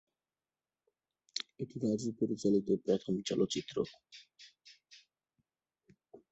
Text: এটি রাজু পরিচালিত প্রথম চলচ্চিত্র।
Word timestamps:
এটি 1.59 1.75
রাজু 1.79 2.09
পরিচালিত 2.19 2.67
প্রথম 2.85 3.13
চলচ্চিত্র। 3.29 3.75